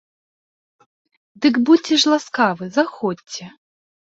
Дык 1.47 1.53
будзьце 1.67 1.93
ж 2.05 2.15
ласкавы, 2.15 2.65
заходзьце! 2.79 3.45